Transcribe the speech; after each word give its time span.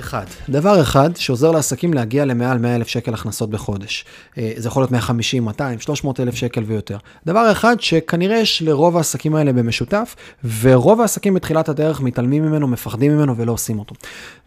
אחד, 0.00 0.24
דבר 0.48 0.80
אחד 0.80 1.10
שעוזר 1.16 1.50
לעסקים 1.50 1.94
להגיע 1.94 2.24
למעל 2.24 2.58
100 2.58 2.76
אלף 2.76 2.88
שקל 2.88 3.14
הכנסות 3.14 3.50
בחודש. 3.50 4.04
אה, 4.38 4.52
זה 4.56 4.68
יכול 4.68 4.82
להיות 4.82 4.90
150, 4.90 5.44
200, 5.44 5.80
300 5.80 6.20
אלף 6.20 6.34
שקל 6.34 6.62
ויותר. 6.62 6.98
דבר 7.26 7.52
אחד 7.52 7.76
שכנראה 7.80 8.36
יש 8.36 8.62
לרוב 8.62 8.96
העסקים 8.96 9.34
האלה 9.34 9.52
במשותף, 9.52 10.16
ורוב 10.60 11.00
העסקים 11.00 11.34
בתחילת 11.34 11.68
הדרך 11.68 12.00
מתעלמים 12.00 12.44
ממנו, 12.44 12.68
מפחדים 12.68 13.16
ממנו 13.16 13.36
ולא 13.36 13.52
עושים 13.52 13.78
אותו. 13.78 13.94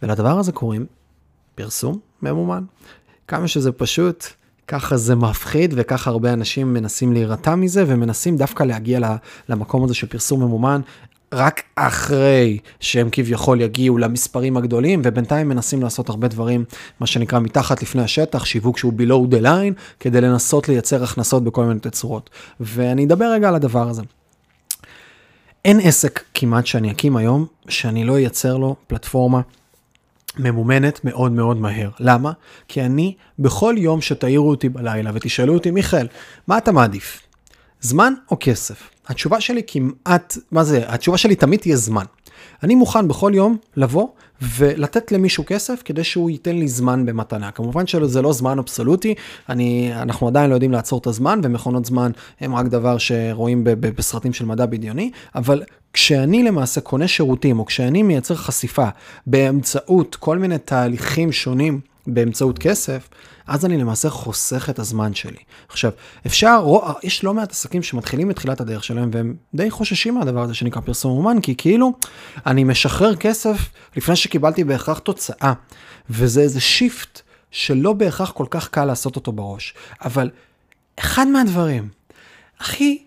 ולדבר 0.04 0.40
הזה 0.40 0.52
קוראים 0.52 0.86
פרסום 1.56 2.00
ממומן. 2.22 2.64
כמה 3.28 3.48
שזה 3.48 3.72
פשוט, 3.72 4.26
ככה 4.68 4.98
זה 4.98 5.16
מפחיד 5.16 5.74
וככה 5.78 6.10
הרבה 6.10 6.34
אנשים 6.34 6.74
מנסים 6.74 7.14
להירתע 7.14 7.56
מזה 7.56 7.84
ומנסים 7.88 8.38
דווקא 8.38 8.64
להגיע 8.64 9.00
למקום 9.50 9.84
הזה 9.84 9.94
של 9.94 10.08
פרסום 10.08 10.44
ממומן. 10.44 10.82
רק 11.34 11.64
אחרי 11.76 12.58
שהם 12.80 13.10
כביכול 13.12 13.62
יגיעו 13.62 13.98
למספרים 13.98 14.58
הגדולים, 14.58 15.02
ובינתיים 15.04 15.50
מנסים 15.50 15.82
לעשות 15.82 16.10
הרבה 16.10 16.28
דברים, 16.28 16.66
מה 17.00 17.08
שנקרא 17.08 17.40
מתחת 17.40 17.82
לפני 17.82 18.02
השטח, 18.02 18.46
שיווק 18.46 18.78
שהוא 18.78 18.94
below 18.94 19.34
the 19.34 19.44
line, 19.44 19.74
כדי 20.00 20.22
לנסות 20.22 20.70
לייצר 20.70 21.04
הכנסות 21.04 21.44
בכל 21.44 21.66
מיני 21.66 21.80
תצורות. 21.80 22.30
ואני 22.60 23.06
אדבר 23.06 23.26
רגע 23.26 23.48
על 23.48 23.56
הדבר 23.56 23.90
הזה. 23.90 24.02
אין 25.66 25.80
עסק 25.80 26.24
כמעט 26.34 26.66
שאני 26.66 26.92
אקים 26.92 27.18
היום, 27.18 27.46
שאני 27.70 28.04
לא 28.04 28.18
אייצר 28.18 28.58
לו 28.58 28.76
פלטפורמה 28.88 29.42
ממומנת 30.40 31.00
מאוד 31.04 31.32
מאוד 31.32 31.58
מהר. 31.58 31.90
למה? 32.00 32.32
כי 32.68 32.82
אני, 32.82 33.16
בכל 33.40 33.76
יום 33.78 34.02
שתעירו 34.02 34.50
אותי 34.50 34.70
בלילה 34.70 35.12
ותשאלו 35.14 35.54
אותי, 35.54 35.72
מיכאל, 35.72 36.08
מה 36.48 36.58
אתה 36.58 36.72
מעדיף? 36.72 37.22
זמן 37.84 38.14
או 38.32 38.38
כסף? 38.40 38.90
התשובה 39.08 39.42
שלי 39.42 39.62
כמעט, 39.68 40.38
מה 40.52 40.64
זה, 40.64 40.84
התשובה 40.88 41.18
שלי 41.18 41.36
תמיד 41.36 41.60
תהיה 41.60 41.76
זמן. 41.76 42.04
אני 42.64 42.76
מוכן 42.76 43.08
בכל 43.08 43.32
יום 43.36 43.58
לבוא 43.78 44.08
ולתת 44.42 45.12
למישהו 45.12 45.44
כסף 45.48 45.82
כדי 45.86 46.04
שהוא 46.04 46.30
ייתן 46.30 46.56
לי 46.56 46.68
זמן 46.68 47.06
במתנה. 47.06 47.52
כמובן 47.52 47.88
שזה 47.88 48.22
לא 48.22 48.34
זמן 48.34 48.60
אבסולוטי, 48.60 49.16
אני, 49.50 49.92
אנחנו 49.94 50.28
עדיין 50.28 50.50
לא 50.50 50.56
יודעים 50.56 50.72
לעצור 50.72 51.00
את 51.00 51.08
הזמן, 51.08 51.42
ומכונות 51.44 51.86
זמן 51.86 52.12
הם 52.40 52.56
רק 52.56 52.66
דבר 52.66 52.98
שרואים 52.98 53.64
ב, 53.64 53.70
ב, 53.70 53.88
בסרטים 53.96 54.34
של 54.34 54.46
מדע 54.46 54.66
בדיוני, 54.66 55.12
אבל 55.36 55.64
כשאני 55.94 56.44
למעשה 56.44 56.82
קונה 56.82 57.08
שירותים, 57.08 57.60
או 57.60 57.66
כשאני 57.66 58.04
מייצר 58.04 58.36
חשיפה 58.36 58.88
באמצעות 59.28 60.16
כל 60.16 60.38
מיני 60.38 60.58
תהליכים 60.58 61.32
שונים, 61.32 61.80
באמצעות 62.08 62.60
כסף, 62.60 63.10
אז 63.48 63.66
אני 63.66 63.78
למעשה 63.78 64.10
חוסך 64.10 64.70
את 64.70 64.80
הזמן 64.80 65.14
שלי. 65.14 65.38
עכשיו, 65.70 65.92
אפשר, 66.26 66.66
יש 67.04 67.24
לא 67.24 67.34
מעט 67.34 67.52
עסקים 67.52 67.84
שמתחילים 67.84 68.28
בתחילת 68.28 68.62
הדרך 68.62 68.84
שלהם 68.84 69.10
והם 69.14 69.36
די 69.54 69.70
חוששים 69.70 70.16
מהדבר 70.16 70.42
הזה 70.42 70.54
שנקרא 70.54 70.82
פרסום 70.82 71.18
אומן, 71.18 71.42
כי 71.42 71.56
כאילו 71.56 71.94
אני 72.46 72.64
משחרר 72.64 73.16
כסף 73.16 73.58
לפני 73.96 74.16
שקיבלתי 74.16 74.64
בהכרח 74.64 75.00
תוצאה, 75.00 75.54
וזה 76.10 76.42
איזה 76.42 76.62
שיפט 76.62 77.22
שלא 77.52 77.94
בהכרח 77.94 78.32
כל 78.32 78.46
כך 78.50 78.70
קל 78.70 78.86
לעשות 78.86 79.16
אותו 79.16 79.32
בראש. 79.32 79.74
אבל 80.06 80.30
אחד 81.00 81.28
מהדברים 81.28 81.90
הכי 82.60 83.03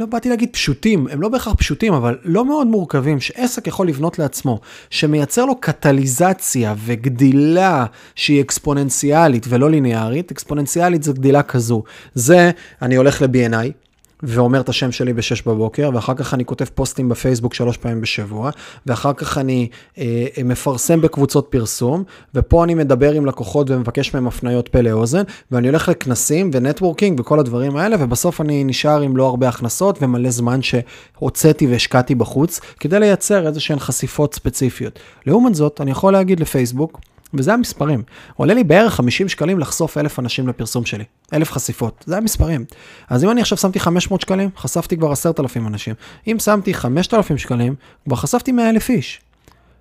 לא 0.00 0.06
באתי 0.06 0.28
להגיד 0.28 0.48
פשוטים, 0.52 1.06
הם 1.10 1.22
לא 1.22 1.28
בהכרח 1.28 1.54
פשוטים, 1.54 1.92
אבל 1.92 2.18
לא 2.24 2.44
מאוד 2.44 2.66
מורכבים, 2.66 3.20
שעסק 3.20 3.66
יכול 3.66 3.88
לבנות 3.88 4.18
לעצמו, 4.18 4.60
שמייצר 4.90 5.44
לו 5.44 5.60
קטליזציה 5.60 6.74
וגדילה 6.84 7.86
שהיא 8.14 8.40
אקספוננציאלית 8.40 9.46
ולא 9.48 9.70
ליניארית, 9.70 10.30
אקספוננציאלית 10.30 11.02
זה 11.02 11.12
גדילה 11.12 11.42
כזו. 11.42 11.82
זה, 12.14 12.50
אני 12.82 12.96
הולך 12.96 13.22
ל-BNI, 13.22 13.89
ואומר 14.22 14.60
את 14.60 14.68
השם 14.68 14.92
שלי 14.92 15.12
ב-6 15.12 15.42
בבוקר, 15.46 15.90
ואחר 15.94 16.14
כך 16.14 16.34
אני 16.34 16.44
כותב 16.44 16.64
פוסטים 16.64 17.08
בפייסבוק 17.08 17.54
שלוש 17.54 17.76
פעמים 17.76 18.00
בשבוע, 18.00 18.50
ואחר 18.86 19.12
כך 19.12 19.38
אני 19.38 19.68
אה, 19.98 20.26
מפרסם 20.44 21.00
בקבוצות 21.00 21.46
פרסום, 21.50 22.04
ופה 22.34 22.64
אני 22.64 22.74
מדבר 22.74 23.12
עם 23.12 23.26
לקוחות 23.26 23.70
ומבקש 23.70 24.14
מהם 24.14 24.26
הפניות 24.26 24.68
פה 24.68 24.80
לאוזן, 24.80 25.22
ואני 25.50 25.68
הולך 25.68 25.88
לכנסים 25.88 26.50
ו 26.52 26.58
networking 26.58 27.20
וכל 27.20 27.38
הדברים 27.38 27.76
האלה, 27.76 27.96
ובסוף 28.00 28.40
אני 28.40 28.64
נשאר 28.64 29.00
עם 29.00 29.16
לא 29.16 29.26
הרבה 29.26 29.48
הכנסות 29.48 30.02
ומלא 30.02 30.30
זמן 30.30 30.60
שהוצאתי 30.62 31.66
והשקעתי 31.66 32.14
בחוץ, 32.14 32.60
כדי 32.80 33.00
לייצר 33.00 33.46
איזה 33.46 33.60
שהן 33.60 33.78
חשיפות 33.78 34.34
ספציפיות. 34.34 34.98
לעומת 35.26 35.54
זאת, 35.54 35.80
אני 35.80 35.90
יכול 35.90 36.12
להגיד 36.12 36.40
לפייסבוק, 36.40 37.00
וזה 37.34 37.54
המספרים. 37.54 38.02
עולה 38.36 38.54
לי 38.54 38.64
בערך 38.64 38.94
50 38.94 39.28
שקלים 39.28 39.58
לחשוף 39.58 39.98
אלף 39.98 40.18
אנשים 40.18 40.48
לפרסום 40.48 40.84
שלי. 40.84 41.04
אלף 41.32 41.52
חשיפות, 41.52 42.04
זה 42.06 42.16
המספרים. 42.16 42.64
אז 43.08 43.24
אם 43.24 43.30
אני 43.30 43.40
עכשיו 43.40 43.58
שמתי 43.58 43.80
500 43.80 44.20
שקלים, 44.20 44.50
חשפתי 44.56 44.96
כבר 44.96 45.12
10,000 45.12 45.66
אנשים. 45.66 45.94
אם 46.26 46.36
שמתי 46.38 46.74
5,000 46.74 47.38
שקלים, 47.38 47.74
כבר 48.04 48.16
חשפתי 48.16 48.52
100,000 48.52 48.90
איש. 48.90 49.20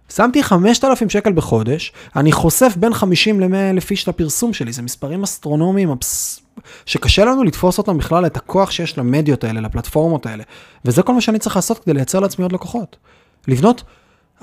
שמתי 0.10 0.44
5,000 0.44 1.10
שקל 1.10 1.32
בחודש, 1.32 1.94
אני 2.16 2.32
חושף 2.32 2.74
בין 2.78 2.94
50 2.94 3.40
ל-100 3.40 3.56
אלף 3.70 3.92
איש 3.92 4.08
לפרסום 4.08 4.54
שלי, 4.54 4.74
זה 4.74 4.82
מספרים 4.82 5.24
אסטרונומיים 5.24 5.90
אבס... 5.90 6.42
שקשה 6.86 7.26
לנו 7.26 7.44
לתפוס 7.44 7.78
אותם 7.78 7.98
בכלל, 7.98 8.26
את 8.26 8.38
הכוח 8.38 8.72
שיש 8.72 8.98
למדיות 8.98 9.44
האלה, 9.44 9.62
לפלטפורמות 9.62 10.26
האלה. 10.26 10.44
וזה 10.86 11.04
כל 11.04 11.14
מה 11.14 11.22
שאני 11.22 11.40
צריך 11.40 11.56
לעשות 11.56 11.80
כדי 11.80 11.94
לייצר 11.94 12.20
לעצמי 12.20 12.44
עוד 12.44 12.52
לקוחות. 12.52 12.98
לבנות 13.48 13.84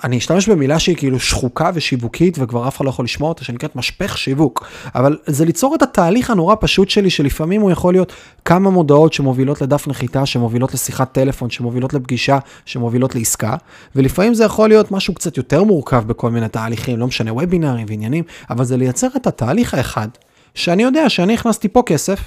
אני 0.04 0.18
אשתמש 0.18 0.48
במילה 0.48 0.78
שהיא 0.78 0.96
כאילו 0.96 1.20
שחוקה 1.20 1.70
ושיווקית 1.74 2.38
וכבר 2.40 2.68
אף 2.68 2.76
אחד 2.76 2.84
לא 2.84 2.90
יכול 2.90 3.04
לשמוע 3.04 3.28
אותה, 3.28 3.44
שנקראת 3.44 3.76
משפך 3.76 4.18
שיווק. 4.18 4.66
אבל 4.94 5.18
זה 5.26 5.44
ליצור 5.44 5.74
את 5.74 5.82
התהליך 5.82 6.30
הנורא 6.30 6.54
פשוט 6.60 6.90
שלי, 6.90 7.10
שלפעמים 7.10 7.60
הוא 7.60 7.70
יכול 7.70 7.94
להיות 7.94 8.12
כמה 8.44 8.70
מודעות 8.70 9.12
שמובילות 9.12 9.60
לדף 9.62 9.88
נחיתה, 9.88 10.26
שמובילות 10.26 10.74
לשיחת 10.74 11.12
טלפון, 11.12 11.50
שמובילות 11.50 11.94
לפגישה, 11.94 12.38
שמובילות 12.64 13.14
לעסקה, 13.14 13.56
ולפעמים 13.96 14.34
זה 14.34 14.44
יכול 14.44 14.68
להיות 14.68 14.90
משהו 14.90 15.14
קצת 15.14 15.36
יותר 15.36 15.64
מורכב 15.64 16.04
בכל 16.06 16.30
מיני 16.30 16.48
תהליכים, 16.48 16.98
לא 16.98 17.06
משנה, 17.06 17.32
וובינארים 17.32 17.86
ועניינים, 17.88 18.24
אבל 18.50 18.64
זה 18.64 18.76
לייצר 18.76 19.08
את 19.16 19.26
התהליך 19.26 19.74
האחד, 19.74 20.08
שאני 20.54 20.82
יודע 20.82 21.08
שאני 21.08 21.34
הכנסתי 21.34 21.68
פה 21.68 21.82
כסף, 21.86 22.20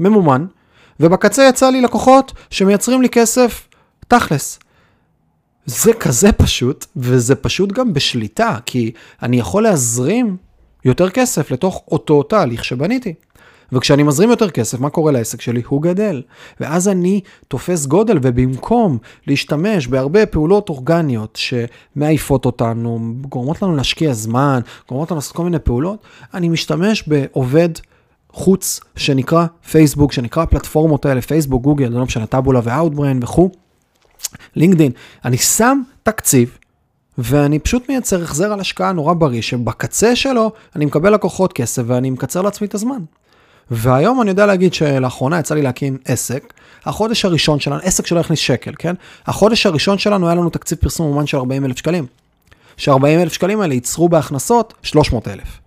ממומן, 0.00 0.46
ובקצה 1.00 1.48
יצא 1.48 1.70
לי 1.70 1.80
לקוחות 1.80 2.32
שמייצרים 2.50 3.02
לי 3.02 3.08
כסף 3.08 3.68
תכלס. 4.08 4.58
זה 5.66 5.92
כזה 5.92 6.32
פשוט, 6.32 6.86
וזה 6.96 7.34
פשוט 7.34 7.72
גם 7.72 7.92
בשליטה, 7.92 8.58
כי 8.66 8.92
אני 9.22 9.38
יכול 9.38 9.62
להזרים 9.62 10.36
יותר 10.84 11.10
כסף 11.10 11.50
לתוך 11.50 11.82
אותו 11.90 12.22
תהליך 12.22 12.64
שבניתי. 12.64 13.14
וכשאני 13.72 14.02
מזרים 14.02 14.30
יותר 14.30 14.50
כסף, 14.50 14.80
מה 14.80 14.90
קורה 14.90 15.12
לעסק 15.12 15.40
שלי? 15.40 15.62
הוא 15.68 15.82
גדל. 15.82 16.22
ואז 16.60 16.88
אני 16.88 17.20
תופס 17.48 17.86
גודל, 17.86 18.18
ובמקום 18.22 18.98
להשתמש 19.26 19.86
בהרבה 19.86 20.26
פעולות 20.26 20.68
אורגניות 20.68 21.38
שמעיפות 21.40 22.46
אותנו, 22.46 23.14
גורמות 23.28 23.62
לנו 23.62 23.76
להשקיע 23.76 24.12
זמן, 24.12 24.60
גורמות 24.88 25.10
לנו 25.10 25.18
לעשות 25.18 25.36
כל 25.36 25.44
מיני 25.44 25.58
פעולות, 25.58 26.04
אני 26.34 26.48
משתמש 26.48 27.08
בעובד 27.08 27.68
חוץ 28.32 28.80
שנקרא 28.96 29.46
פייסבוק, 29.70 30.12
שנקרא 30.12 30.42
הפלטפורמות 30.42 31.06
האלה, 31.06 31.22
פייסבוק, 31.22 31.62
גוגל, 31.62 31.88
לא 31.88 32.04
משנה, 32.04 32.26
טאבולה 32.26 32.60
ואוטבריין 32.64 33.20
וכו'. 33.22 33.50
לינקדאין, 34.56 34.92
אני 35.24 35.38
שם 35.38 35.82
תקציב, 36.02 36.58
ואני 37.18 37.58
פשוט 37.58 37.88
מייצר 37.88 38.22
החזר 38.22 38.52
על 38.52 38.60
השקעה 38.60 38.92
נורא 38.92 39.14
בריא, 39.14 39.42
שבקצה 39.42 40.16
שלו 40.16 40.52
אני 40.76 40.84
מקבל 40.84 41.14
לקוחות 41.14 41.52
כסף 41.52 41.82
ואני 41.86 42.10
מקצר 42.10 42.42
לעצמי 42.42 42.66
את 42.66 42.74
הזמן. 42.74 42.98
והיום 43.70 44.22
אני 44.22 44.30
יודע 44.30 44.46
להגיד 44.46 44.74
שלאחרונה 44.74 45.38
יצא 45.38 45.54
לי 45.54 45.62
להקים 45.62 45.98
עסק, 46.04 46.52
החודש 46.84 47.24
הראשון 47.24 47.60
שלנו, 47.60 47.80
עסק 47.82 48.06
שלא 48.06 48.20
הכניס 48.20 48.38
שקל, 48.38 48.72
כן? 48.78 48.94
החודש 49.26 49.66
הראשון 49.66 49.98
שלנו 49.98 50.26
היה 50.26 50.34
לנו 50.34 50.50
תקציב 50.50 50.78
פרסום 50.78 51.06
אומן 51.06 51.26
של 51.26 51.36
40 51.36 51.64
אלף 51.64 51.78
שקלים. 51.78 52.06
ש-40 52.76 53.06
אלף 53.06 53.32
שקלים 53.32 53.60
האלה 53.60 53.74
ייצרו 53.74 54.08
בהכנסות 54.08 54.74
300 54.82 55.28
אלף. 55.28 55.60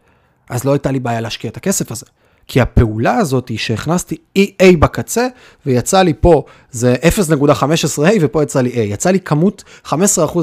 אז 0.49 0.63
לא 0.63 0.71
הייתה 0.71 0.91
לי 0.91 0.99
בעיה 0.99 1.21
להשקיע 1.21 1.49
את 1.49 1.57
הכסף 1.57 1.91
הזה. 1.91 2.05
כי 2.47 2.61
הפעולה 2.61 3.15
הזאת 3.15 3.49
היא 3.49 3.57
שהכנסתי 3.57 4.17
A 4.37 4.77
בקצה, 4.79 5.27
ויצא 5.65 6.01
לי 6.01 6.13
פה, 6.19 6.43
זה 6.71 6.95
0.15A 7.01 8.09
ופה 8.21 8.43
יצא 8.43 8.61
לי 8.61 8.69
A. 8.69 8.77
יצא 8.77 9.11
לי 9.11 9.19
כמות 9.19 9.63
15% 9.85 9.93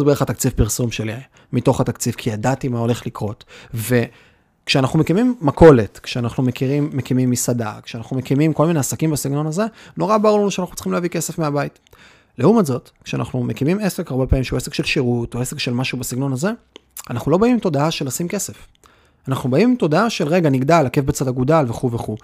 בערך 0.04 0.22
התקציב 0.22 0.52
פרסום 0.56 0.90
שלי 0.90 1.14
מתוך 1.52 1.80
התקציב, 1.80 2.14
כי 2.14 2.30
ידעתי 2.30 2.68
מה 2.68 2.78
הולך 2.78 3.06
לקרות. 3.06 3.44
וכשאנחנו 3.74 4.98
מקימים 4.98 5.34
מכולת, 5.40 6.00
כשאנחנו 6.02 6.42
מכירים, 6.42 6.90
מקימים 6.92 7.30
מסעדה, 7.30 7.74
כשאנחנו 7.82 8.16
מקימים 8.16 8.52
כל 8.52 8.66
מיני 8.66 8.78
עסקים 8.78 9.10
בסגנון 9.10 9.46
הזה, 9.46 9.64
נורא 9.96 10.18
ברור 10.18 10.38
לנו 10.38 10.50
שאנחנו 10.50 10.74
צריכים 10.74 10.92
להביא 10.92 11.08
כסף 11.08 11.38
מהבית. 11.38 11.78
לעומת 12.38 12.66
זאת, 12.66 12.90
כשאנחנו 13.04 13.42
מקימים 13.42 13.78
עסק, 13.78 14.10
הרבה 14.10 14.26
פעמים 14.26 14.44
שהוא 14.44 14.56
עסק 14.56 14.74
של 14.74 14.84
שירות, 14.84 15.34
או 15.34 15.40
עסק 15.40 15.58
של 15.58 15.72
משהו 15.72 15.98
בסגנון 15.98 16.32
הזה, 16.32 16.50
אנחנו 17.10 17.30
לא 17.30 17.38
באים 17.38 17.52
עם 17.52 17.58
תודעה 17.58 17.90
של 17.90 18.06
לשים 18.06 18.28
כסף. 18.28 18.66
אנחנו 19.28 19.50
באים 19.50 19.70
עם 19.70 19.76
תודעה 19.76 20.10
של 20.10 20.28
רגע, 20.28 20.50
נגדל, 20.50 20.86
עקב 20.86 21.00
בצד 21.00 21.28
אגודל 21.28 21.64
וכו' 21.68 21.92
וכו'. 21.92 22.16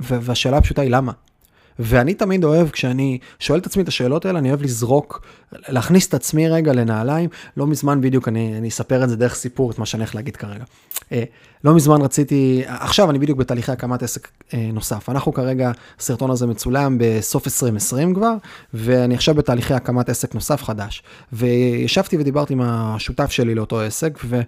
והשאלה 0.00 0.56
הפשוטה 0.56 0.82
היא 0.82 0.90
למה? 0.90 1.12
ואני 1.78 2.14
תמיד 2.14 2.44
אוהב, 2.44 2.68
כשאני 2.68 3.18
שואל 3.38 3.58
את 3.58 3.66
עצמי 3.66 3.82
את 3.82 3.88
השאלות 3.88 4.26
האלה, 4.26 4.38
אני 4.38 4.48
אוהב 4.48 4.62
לזרוק, 4.62 5.26
להכניס 5.52 6.08
את 6.08 6.14
עצמי 6.14 6.48
רגע 6.48 6.72
לנעליים. 6.72 7.30
לא 7.56 7.66
מזמן 7.66 8.00
בדיוק, 8.00 8.28
אני, 8.28 8.58
אני 8.58 8.68
אספר 8.68 9.04
את 9.04 9.08
זה 9.08 9.16
דרך 9.16 9.34
סיפור, 9.34 9.70
את 9.70 9.78
מה 9.78 9.86
שאני 9.86 10.02
הולך 10.02 10.14
להגיד 10.14 10.36
כרגע. 10.36 10.64
אה, 11.12 11.24
לא 11.64 11.74
מזמן 11.74 12.02
רציתי, 12.02 12.62
עכשיו 12.66 13.10
אני 13.10 13.18
בדיוק 13.18 13.38
בתהליכי 13.38 13.72
הקמת 13.72 14.02
עסק 14.02 14.28
אה, 14.54 14.70
נוסף. 14.72 15.08
אנחנו 15.08 15.32
כרגע, 15.32 15.70
הסרטון 15.98 16.30
הזה 16.30 16.46
מצולם 16.46 16.96
בסוף 17.00 17.46
2020 17.46 18.14
כבר, 18.14 18.34
ואני 18.74 19.14
עכשיו 19.14 19.34
בתהליכי 19.34 19.74
הקמת 19.74 20.08
עסק 20.08 20.34
נוסף 20.34 20.62
חדש. 20.62 21.02
וישבתי 21.32 22.16
ודיברתי 22.16 22.52
עם 22.52 22.60
השותף 22.60 23.30
שלי 23.30 23.54
לאותו 23.54 23.80
עסק, 23.80 24.18
ו... 24.24 24.40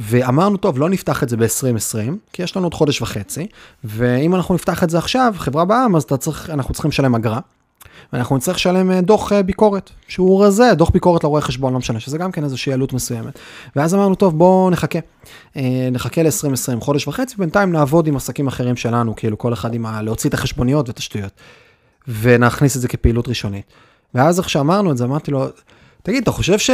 ואמרנו, 0.00 0.56
טוב, 0.56 0.78
לא 0.78 0.88
נפתח 0.88 1.22
את 1.22 1.28
זה 1.28 1.36
ב-2020, 1.36 2.12
כי 2.32 2.42
יש 2.42 2.56
לנו 2.56 2.66
עוד 2.66 2.74
חודש 2.74 3.02
וחצי, 3.02 3.46
ואם 3.84 4.34
אנחנו 4.34 4.54
נפתח 4.54 4.84
את 4.84 4.90
זה 4.90 4.98
עכשיו, 4.98 5.34
חברה 5.38 5.64
בעם, 5.64 5.96
אז 5.96 6.06
צריך, 6.06 6.50
אנחנו 6.50 6.74
צריכים 6.74 6.88
לשלם 6.88 7.14
אגרה. 7.14 7.40
ואנחנו 8.12 8.36
נצטרך 8.36 8.56
לשלם 8.56 8.90
אה, 8.90 9.00
דוח 9.00 9.32
אה, 9.32 9.42
ביקורת, 9.42 9.90
שהוא 10.08 10.44
רזה, 10.44 10.74
דוח 10.74 10.90
ביקורת 10.90 11.24
לרואה 11.24 11.40
חשבון, 11.40 11.72
לא 11.72 11.78
משנה, 11.78 12.00
שזה 12.00 12.18
גם 12.18 12.32
כן 12.32 12.44
איזושהי 12.44 12.72
עלות 12.72 12.92
מסוימת. 12.92 13.38
ואז 13.76 13.94
אמרנו, 13.94 14.14
טוב, 14.14 14.38
בואו 14.38 14.70
נחכה. 14.70 14.98
אה, 15.56 15.88
נחכה 15.92 16.22
ל-2020, 16.22 16.80
חודש 16.80 17.08
וחצי, 17.08 17.34
בינתיים 17.38 17.72
נעבוד 17.72 18.06
עם 18.06 18.16
עסקים 18.16 18.46
אחרים 18.46 18.76
שלנו, 18.76 19.16
כאילו 19.16 19.38
כל 19.38 19.52
אחד 19.52 19.74
עם 19.74 19.86
ה... 19.86 20.02
להוציא 20.02 20.28
את 20.28 20.34
החשבוניות 20.34 20.88
ואת 20.88 20.98
השטויות. 20.98 21.32
ונכניס 22.08 22.76
את 22.76 22.80
זה 22.80 22.88
כפעילות 22.88 23.28
ראשונית. 23.28 23.64
ואז 24.14 24.38
איך 24.38 24.50
שאמרנו 24.50 24.92
את 24.92 24.96
זה, 24.96 25.04
אמרתי 25.04 25.30
לו, 25.30 25.46
תגיד, 26.04 26.22
אתה 26.22 26.30
חושב 26.30 26.58
ש... 26.58 26.70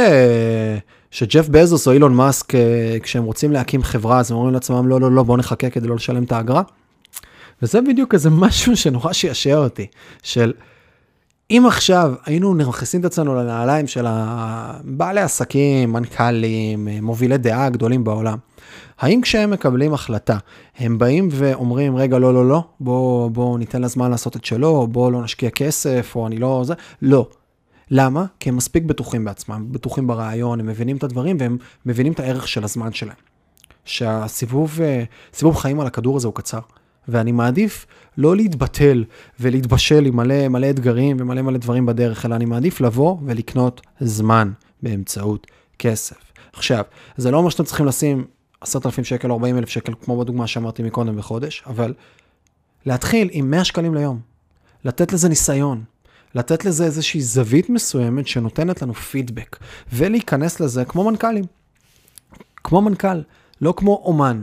שג'ף 1.11 1.47
בזוס 1.49 1.87
או 1.87 1.91
אילון 1.91 2.13
מאסק, 2.13 2.53
כשהם 3.03 3.23
רוצים 3.23 3.51
להקים 3.51 3.83
חברה, 3.83 4.19
אז 4.19 4.31
הם 4.31 4.37
אומרים 4.37 4.53
לעצמם, 4.53 4.87
לא, 4.87 5.01
לא, 5.01 5.11
לא, 5.11 5.23
בואו 5.23 5.37
נחכה 5.37 5.69
כדי 5.69 5.87
לא 5.87 5.95
לשלם 5.95 6.23
את 6.23 6.31
האגרה? 6.31 6.61
וזה 7.61 7.81
בדיוק 7.81 8.13
איזה 8.13 8.29
משהו 8.43 8.77
שנורא 8.77 9.13
שישע 9.13 9.57
אותי, 9.57 9.87
של 10.23 10.53
אם 11.51 11.63
עכשיו 11.67 12.13
היינו 12.25 12.55
נכנסים 12.55 12.99
את 12.99 13.05
עצמנו 13.05 13.35
לנעליים 13.35 13.87
של 13.87 14.05
בעלי 14.83 15.21
עסקים, 15.21 15.93
מנכ"לים, 15.93 16.87
מובילי 17.01 17.37
דעה 17.37 17.69
גדולים 17.69 18.03
בעולם, 18.03 18.37
האם 18.99 19.21
כשהם 19.21 19.51
מקבלים 19.51 19.93
החלטה, 19.93 20.37
הם 20.77 20.97
באים 20.97 21.27
ואומרים, 21.31 21.95
רגע, 21.95 22.19
לא, 22.19 22.33
לא, 22.33 22.49
לא, 22.49 22.63
בואו 22.79 23.29
בוא 23.29 23.59
ניתן 23.59 23.81
לה 23.81 23.87
זמן 23.87 24.11
לעשות 24.11 24.35
את 24.35 24.45
שלו, 24.45 24.87
בואו 24.87 25.11
לא 25.11 25.23
נשקיע 25.23 25.49
כסף, 25.49 26.11
או 26.15 26.27
אני 26.27 26.37
לא... 26.37 26.61
זה, 26.65 26.73
לא. 27.01 27.27
למה? 27.91 28.25
כי 28.39 28.49
הם 28.49 28.57
מספיק 28.57 28.83
בטוחים 28.83 29.25
בעצמם, 29.25 29.67
בטוחים 29.71 30.07
ברעיון, 30.07 30.59
הם 30.59 30.65
מבינים 30.65 30.97
את 30.97 31.03
הדברים 31.03 31.37
והם 31.39 31.57
מבינים 31.85 32.13
את 32.13 32.19
הערך 32.19 32.47
של 32.47 32.63
הזמן 32.63 32.93
שלהם. 32.93 33.15
שהסיבוב 33.85 34.79
סיבוב 35.33 35.55
חיים 35.55 35.79
על 35.79 35.87
הכדור 35.87 36.17
הזה 36.17 36.27
הוא 36.27 36.35
קצר. 36.35 36.59
ואני 37.07 37.31
מעדיף 37.31 37.85
לא 38.17 38.35
להתבטל 38.35 39.03
ולהתבשל 39.39 40.05
עם 40.05 40.15
מלא 40.15 40.47
מלא 40.47 40.69
אתגרים 40.69 41.17
ומלא 41.19 41.41
מלא 41.41 41.57
דברים 41.57 41.85
בדרך, 41.85 42.25
אלא 42.25 42.35
אני 42.35 42.45
מעדיף 42.45 42.81
לבוא 42.81 43.17
ולקנות 43.25 43.81
זמן 43.99 44.51
באמצעות 44.83 45.47
כסף. 45.79 46.15
עכשיו, 46.53 46.83
זה 47.17 47.31
לא 47.31 47.37
אומר 47.37 47.49
שאתם 47.49 47.63
צריכים 47.63 47.85
לשים 47.85 48.25
10,000 48.61 49.05
שקל 49.05 49.31
או 49.31 49.35
40,000 49.35 49.69
שקל, 49.69 49.93
כמו 50.01 50.19
בדוגמה 50.19 50.47
שאמרתי 50.47 50.83
מקודם 50.83 51.17
בחודש, 51.17 51.63
אבל 51.67 51.93
להתחיל 52.85 53.29
עם 53.31 53.51
100 53.51 53.63
שקלים 53.63 53.95
ליום, 53.95 54.19
לתת 54.85 55.13
לזה 55.13 55.29
ניסיון, 55.29 55.83
לתת 56.35 56.65
לזה 56.65 56.85
איזושהי 56.85 57.21
זווית 57.21 57.69
מסוימת 57.69 58.27
שנותנת 58.27 58.81
לנו 58.81 58.93
פידבק, 58.93 59.57
ולהיכנס 59.93 60.59
לזה 60.59 60.85
כמו 60.85 61.03
מנכ"לים. 61.03 61.43
כמו 62.63 62.81
מנכ"ל, 62.81 63.21
לא 63.61 63.73
כמו 63.77 64.01
אומן. 64.05 64.41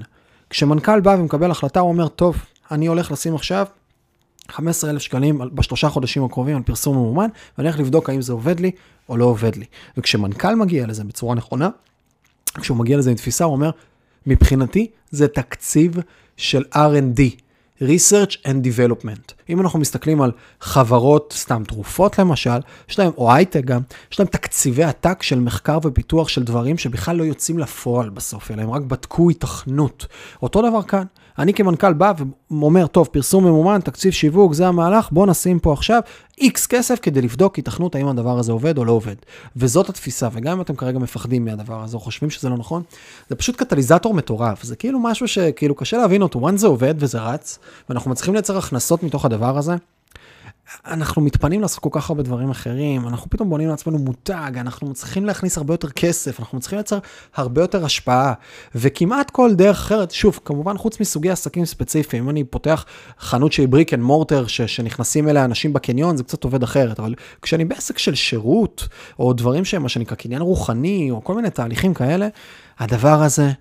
כשמנכ"ל 0.51 1.01
בא 1.01 1.11
ומקבל 1.11 1.51
החלטה, 1.51 1.81
הוא 1.81 1.89
אומר, 1.89 2.09
טוב, 2.09 2.37
אני 2.71 2.87
הולך 2.87 3.13
לשים 3.13 3.35
עכשיו 3.35 3.67
15,000 4.49 5.03
שקלים 5.03 5.41
בשלושה 5.55 5.89
חודשים 5.89 6.25
הקרובים 6.25 6.57
על 6.57 6.63
פרסום 6.63 6.97
ממומן, 6.97 7.29
ואני 7.59 7.69
הולך 7.69 7.81
לבדוק 7.81 8.11
האם 8.11 8.23
זה 8.23 8.33
עובד 8.33 8.61
לי 8.61 8.71
או 9.09 9.17
לא 9.17 9.25
עובד 9.25 9.57
לי. 9.57 9.65
וכשמנכ"ל 9.97 10.55
מגיע 10.55 10.87
לזה 10.87 11.05
בצורה 11.05 11.35
נכונה, 11.35 11.69
כשהוא 12.61 12.77
מגיע 12.77 12.97
לזה 12.97 13.11
עם 13.11 13.17
תפיסה, 13.17 13.45
הוא 13.45 13.53
אומר, 13.53 13.71
מבחינתי 14.27 14.91
זה 15.11 15.29
תקציב 15.29 15.99
של 16.37 16.65
R&D, 16.75 17.21
research 17.83 18.37
and 18.45 18.67
development. 18.67 19.33
אם 19.49 19.61
אנחנו 19.61 19.79
מסתכלים 19.79 20.23
על 20.23 20.33
חברות, 20.61 21.35
סתם 21.37 21.63
תרופות 21.67 22.19
למשל, 22.19 22.59
יש 22.89 22.99
להם, 22.99 23.11
או 23.17 23.33
הייטק 23.33 23.65
גם, 23.65 23.81
יש 24.13 24.21
להם 24.21 24.29
תקציבי 24.29 24.85
עתק 24.85 25.23
של 25.23 25.41
מחקר 25.41 25.79
ופיתוח 25.85 26.29
של 26.29 26.43
דברים 26.43 26.79
שבכלל 26.79 27.17
לא 27.17 27.25
יוצאים 27.25 27.59
לפועל 27.59 28.09
בסוף, 28.09 28.51
אלא 28.51 28.63
הם 28.63 28.71
רק 28.71 28.83
בדקו 28.83 29.31
התכנות. 29.31 30.07
אותו 30.43 30.63
דבר 30.63 30.83
כאן. 30.83 31.05
אני 31.39 31.55
כמנכ"ל 31.55 31.93
בא 31.93 32.13
ואומר, 32.51 32.87
טוב, 32.87 33.09
פרסום 33.13 33.45
ממומן, 33.45 33.81
תקציב 33.85 34.13
שיווק, 34.13 34.55
זה 34.55 34.69
המהלך, 34.69 35.09
בוא 35.13 35.27
נשים 35.27 35.59
פה 35.59 35.73
עכשיו 35.73 36.01
איקס 36.41 36.67
כסף 36.67 36.99
כדי 37.03 37.23
לבדוק 37.23 37.59
התכנות 37.59 37.95
האם 37.95 38.09
הדבר 38.09 38.39
הזה 38.39 38.53
עובד 38.53 38.79
או 38.79 38.85
לא 38.85 38.93
עובד. 38.93 39.15
וזאת 39.57 39.89
התפיסה, 39.89 40.29
וגם 40.33 40.57
אם 40.57 40.61
אתם 40.61 40.77
כרגע 40.77 40.99
מפחדים 40.99 41.45
מהדבר 41.45 41.83
הזה 41.83 41.97
או 41.97 42.01
חושבים 42.01 42.31
שזה 42.31 42.49
לא 42.49 42.57
נכון, 42.57 42.83
זה 43.29 43.37
פשוט 43.37 43.57
קטליזטור 43.57 44.15
מטורף, 44.15 44.63
זה 44.63 44.77
כאילו 44.77 44.99
משהו 44.99 45.29
שכאילו 45.29 45.75
קשה 45.75 45.97
להבין 45.97 46.23
אותו, 46.23 46.49
once 46.49 46.57
זה 46.57 46.67
עובד 46.67 46.95
וזה 46.99 47.21
רץ, 47.21 47.59
ואנחנו 47.89 48.11
מצליחים 48.11 48.35
לייצר 48.35 48.59
הכנסות 48.59 49.03
מתוך 49.03 49.25
הדבר 49.25 49.59
הזה, 49.59 49.77
אנחנו 50.87 51.23
מתפנים 51.23 51.61
לעשות 51.61 51.79
כל 51.79 51.89
כך 51.93 52.11
הרבה 52.11 52.23
דברים 52.23 52.51
אחרים, 52.51 53.09
אנחנו 53.09 53.31
פתאום 53.31 53.51
בונים 53.51 53.69
לעצמנו 53.69 53.99
מותג, 53.99 54.53
אנחנו 54.57 54.91
מצליחים 54.91 55.25
להכניס 55.25 55.59
הרבה 55.59 55.75
יותר 55.75 55.91
כסף, 55.91 56.41
אנחנו 56.41 56.59
מצליחים 56.59 56.77
לייצר 56.77 56.99
הרבה 57.35 57.61
יותר 57.61 57.85
השפעה, 57.85 58.33
וכמעט 58.75 59.31
כל 59.31 59.55
דרך 59.55 59.77
אחרת, 59.77 60.11
שוב, 60.11 60.41
כמובן 60.45 60.79
חוץ 60.79 61.01
מסוגי 61.01 61.31
עסקים 61.31 61.65
ספציפיים, 61.65 62.23
אם 62.23 62.31
אני 62.31 62.45
פותח 62.45 62.85
חנות 63.21 63.53
שהיא 63.53 63.69
brick 63.69 63.95
and 63.95 64.03
mortar, 64.03 64.47
שנכנסים 64.47 65.29
אליה 65.29 65.45
אנשים 65.45 65.73
בקניון, 65.73 66.17
זה 66.17 66.23
קצת 66.23 66.45
עובד 66.45 66.63
אחרת, 66.63 67.01
אבל 67.01 67.15
כשאני 67.43 67.65
בעסק 67.65 67.99
של 67.99 68.15
שירות, 68.15 68.89
או 69.19 69.33
דברים 69.33 69.65
שהם 69.65 69.83
מה 69.83 69.89
שנקרא 69.89 70.17
קניין 70.17 70.43
רוחני, 70.43 71.11
או 71.11 71.25
כל 71.25 71.35
מיני 71.35 71.51
תהליכים 71.51 71.95
כאלה, 71.95 72.29
הדבר 72.79 73.23
הזה... 73.23 73.53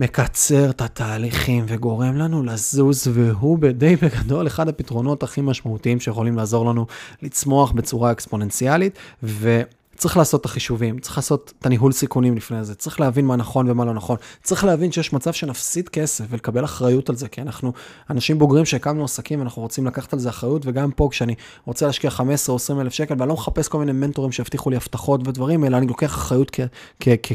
מקצר 0.00 0.70
את 0.70 0.80
התהליכים 0.80 1.64
וגורם 1.68 2.16
לנו 2.16 2.42
לזוז, 2.42 3.08
והוא 3.12 3.58
די 3.58 3.96
בגדול 3.96 4.46
אחד 4.46 4.68
הפתרונות 4.68 5.22
הכי 5.22 5.40
משמעותיים 5.40 6.00
שיכולים 6.00 6.36
לעזור 6.36 6.66
לנו 6.66 6.86
לצמוח 7.22 7.72
בצורה 7.72 8.12
אקספוננציאלית, 8.12 8.98
ו... 9.22 9.62
צריך 10.00 10.16
לעשות 10.16 10.40
את 10.40 10.46
החישובים, 10.46 10.98
צריך 10.98 11.16
לעשות 11.16 11.52
את 11.58 11.66
הניהול 11.66 11.92
סיכונים 11.92 12.36
לפני 12.36 12.64
זה, 12.64 12.74
צריך 12.74 13.00
להבין 13.00 13.26
מה 13.26 13.36
נכון 13.36 13.70
ומה 13.70 13.84
לא 13.84 13.94
נכון, 13.94 14.16
צריך 14.42 14.64
להבין 14.64 14.92
שיש 14.92 15.12
מצב 15.12 15.32
שנפסיד 15.32 15.88
כסף 15.88 16.24
ולקבל 16.28 16.64
אחריות 16.64 17.08
על 17.08 17.16
זה, 17.16 17.28
כי 17.28 17.42
אנחנו 17.42 17.72
אנשים 18.10 18.38
בוגרים 18.38 18.64
שהקמנו 18.64 19.04
עסקים 19.04 19.38
ואנחנו 19.38 19.62
רוצים 19.62 19.86
לקחת 19.86 20.12
על 20.12 20.18
זה 20.18 20.28
אחריות, 20.28 20.62
וגם 20.64 20.90
פה 20.90 21.08
כשאני 21.10 21.34
רוצה 21.64 21.86
להשקיע 21.86 22.10
15 22.10 22.52
או 22.52 22.56
20 22.56 22.80
אלף 22.80 22.92
שקל, 22.92 23.14
ואני 23.18 23.28
לא 23.28 23.34
מחפש 23.34 23.68
כל 23.68 23.78
מיני 23.78 23.92
מנטורים 23.92 24.32
שיבטיחו 24.32 24.70
לי 24.70 24.76
הבטחות 24.76 25.28
ודברים, 25.28 25.64
אלא 25.64 25.76
אני 25.76 25.86
לוקח 25.86 26.14
אחריות 26.14 26.56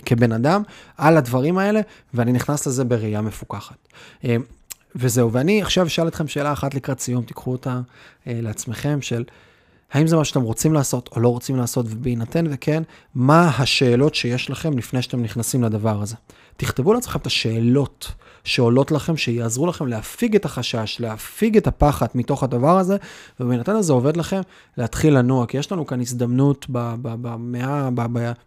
כבן 0.06 0.32
אדם 0.32 0.64
על 0.98 1.18
הדברים 1.18 1.58
האלה, 1.58 1.82
ואני 2.14 2.32
נכנס 2.32 2.68
לזה 2.68 2.84
בראייה 2.84 3.22
מפוקחת. 3.22 3.78
אה, 4.26 4.36
וזהו, 4.96 5.32
ואני 5.32 5.62
עכשיו 5.62 5.88
אשאל 5.88 6.08
אתכם 6.08 6.28
שאלה 6.28 6.54
אחת 6.54 6.76
לקראת 6.76 7.00
סיום, 7.00 7.24
תיקחו 7.24 7.52
אותה 7.52 7.80
אה, 8.28 8.40
לעצמכם, 8.42 9.02
של... 9.02 9.24
האם 9.92 10.08
זה 10.08 10.16
מה 10.16 10.26
שאתם 10.26 10.42
רוצים 10.42 10.74
לעשות 10.74 11.10
או 11.16 11.22
לא 11.22 11.30
רוצים 11.30 11.56
לעשות, 11.56 11.86
ובהינתן 11.90 12.46
וכן, 12.50 12.84
מה 13.16 13.52
השאלות 13.58 14.16
שיש 14.16 14.50
לכם 14.50 14.78
לפני 14.78 15.02
שאתם 15.02 15.22
נכנסים 15.22 15.64
לדבר 15.64 16.02
הזה. 16.02 16.16
תכתבו 16.58 16.94
לעצמכם 16.94 17.20
את 17.20 17.26
השאלות 17.26 18.12
שעולות 18.44 18.92
לכם, 18.92 19.18
שיעזרו 19.18 19.68
לכם 19.68 19.88
להפיג 19.88 20.36
את 20.36 20.46
החשש, 20.46 20.98
להפיג 21.00 21.58
את 21.58 21.68
הפחד 21.68 22.08
מתוך 22.16 22.44
הדבר 22.44 22.78
הזה, 22.78 22.98
ובהינתן 23.40 23.76
הזה 23.76 23.94
עובד 23.94 24.18
לכם 24.18 24.42
להתחיל 24.78 25.18
לנוע, 25.18 25.46
כי 25.46 25.58
יש 25.58 25.72
לנו 25.72 25.86
כאן 25.86 26.02
הזדמנות 26.02 26.66
במאה 26.70 27.90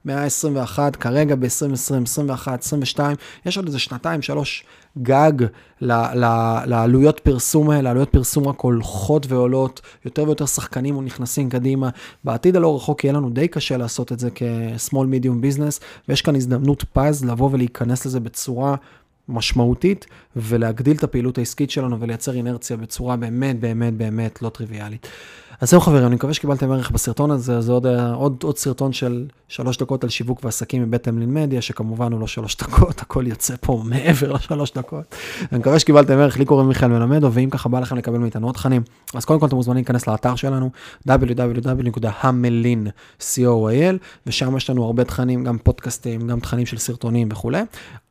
ה-21, 0.07 0.79
כרגע 1.01 1.35
ב-2020, 1.35 1.71
2021, 1.71 2.53
2022, 2.53 3.17
יש 3.47 3.57
עוד 3.57 3.67
איזה 3.67 3.79
שנתיים, 3.79 4.23
שלוש 4.23 4.65
גג 5.03 5.33
לעלויות 5.81 7.21
פרסום 7.21 7.71
האלה, 7.71 7.91
עלויות 7.91 8.09
פרסום 8.09 8.49
רק 8.49 8.61
הולכות 8.61 9.27
ועולות, 9.29 9.81
יותר 10.05 10.25
ויותר 10.25 10.47
שחקנים 10.47 11.05
נכנסים 11.05 11.51
קדימה. 11.51 11.89
בעתיד 12.25 12.57
הלא 12.57 12.77
רחוק 12.77 13.05
יהיה 13.05 13.13
לנו 13.13 13.31
די 13.31 13.49
קשה 13.49 13.77
לעשות 13.77 14.13
את 14.13 14.19
זה 14.19 14.29
כ-small 14.35 14.95
medium 14.95 15.43
business, 15.43 15.83
ויש 16.09 16.23
כאן 16.23 16.37
הזדמנות 16.37 16.85
פז 16.93 17.25
לבוא 17.25 17.49
ולהיכנס 17.53 17.98
לזה 18.07 18.21
בצורה 18.21 18.75
משמעותית 19.29 20.07
ולהגדיל 20.37 20.97
את 20.97 21.05
הפעילות 21.05 21.39
העסקית 21.39 21.71
שלנו 21.71 22.01
ולייצר 22.01 22.35
אינרציה 22.35 22.77
בצורה 22.77 23.17
באמת 23.17 23.61
באמת 23.61 23.95
באמת 23.95 24.43
לא 24.43 24.49
טריוויאלית. 24.49 25.07
אז 25.61 25.71
זהו 25.71 25.81
חברים, 25.81 26.07
אני 26.07 26.15
מקווה 26.15 26.35
שקיבלתם 26.35 26.71
ערך 26.71 26.91
בסרטון 26.91 27.31
הזה, 27.31 27.61
זה 27.61 27.73
עוד, 27.73 27.87
עוד, 28.15 28.43
עוד 28.43 28.59
סרטון 28.59 28.93
של 28.93 29.27
שלוש 29.49 29.79
דקות 29.79 30.05
על 30.05 30.11
שיווק 30.11 30.45
ועסקים 30.45 30.83
מבית 30.83 31.09
אמלין 31.09 31.35
מדיה, 31.35 31.63
שכמובן 31.63 32.13
הוא 32.13 32.21
לא 32.21 32.27
שלוש 32.27 32.57
דקות, 32.57 33.01
הכל 33.03 33.27
יוצא 33.27 33.55
פה 33.61 33.83
מעבר 33.85 34.33
לשלוש 34.33 34.73
דקות. 34.73 35.15
אני 35.53 35.59
מקווה 35.59 35.79
שקיבלתם 35.79 36.13
ערך, 36.13 36.39
לי 36.39 36.45
קוראים 36.45 36.69
מיכאל 36.69 36.89
מלמדו, 36.89 37.33
ואם 37.33 37.51
ככה 37.51 37.69
בא 37.69 37.81
לכם 37.81 37.97
לקבל 37.97 38.19
מאיתנו 38.19 38.47
עוד 38.47 38.55
תכנים, 38.55 38.83
אז 39.15 39.25
קודם 39.25 39.41
כל 39.41 39.47
אתם 39.47 39.57
מוזמנים 39.57 39.77
להיכנס 39.77 40.07
לאתר 40.07 40.37
שלנו, 40.37 40.71
www.hamelin.co.il, 41.09 43.97
ושם 44.27 44.57
יש 44.57 44.71
לנו 44.71 44.85
הרבה 44.85 45.05
תכנים, 45.05 45.45
גם 45.45 45.59
פודקאסטים, 45.59 46.29
גם 46.29 46.41
תכנים 46.41 46.67
של 46.67 46.79
סרטונים 46.79 47.29
וכולי. 47.33 47.63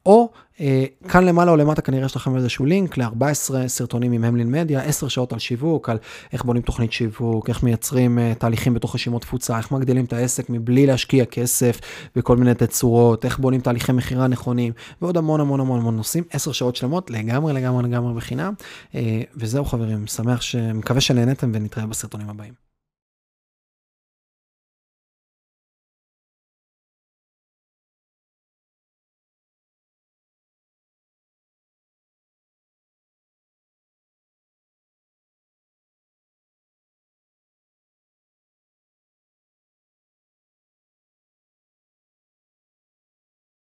או 0.06 0.30
אה, 0.62 0.86
כאן 1.08 1.26
למעלה 1.26 1.52
או 1.52 1.56
למטה 1.56 1.82
כנראה 1.82 2.06
יש 2.06 2.16
לכם 2.16 2.36
איזשהו 2.36 2.66
לינק 2.66 2.98
ל-14 2.98 3.68
סרטונים 3.68 4.12
עם 4.12 4.24
המלין 4.24 4.52
מדיה, 4.52 4.82
10 4.82 5.08
שעות 5.08 5.34
על 5.34 5.40
שיווק, 5.40 5.90
על 5.90 5.98
איך 6.34 6.44
בונים 6.44 6.62
תוכנית 6.62 6.94
שיווק, 6.94 7.37
איך 7.48 7.64
מייצרים 7.64 8.18
uh, 8.18 8.40
תהליכים 8.40 8.74
בתוך 8.74 8.96
רשימות 8.96 9.22
תפוצה, 9.22 9.58
איך 9.58 9.72
מגדילים 9.72 10.06
את 10.06 10.14
העסק 10.14 10.50
מבלי 10.50 10.86
להשקיע 10.86 11.26
כסף 11.26 11.80
בכל 12.16 12.38
מיני 12.38 12.54
תצורות, 12.54 13.26
איך 13.26 13.40
בונים 13.40 13.62
תהליכי 13.62 13.92
מכירה 13.92 14.28
נכונים, 14.28 14.74
ועוד 15.02 15.18
המון 15.18 15.40
המון 15.40 15.60
המון 15.60 15.80
המון 15.80 15.96
נושאים, 15.96 16.24
10 16.32 16.52
שעות 16.52 16.76
שלמות 16.76 17.10
לגמרי 17.12 17.54
לגמרי 17.54 17.84
לגמרי 17.84 18.14
בחינם. 18.14 18.54
Uh, 18.92 18.96
וזהו 19.36 19.66
חברים, 19.66 20.08
שמח, 20.08 20.42
ש... 20.42 20.56
מקווה 20.56 21.02
שנהנתם 21.02 21.52
ונתראה 21.54 21.86
בסרטונים 21.86 22.30
הבאים. 22.30 22.67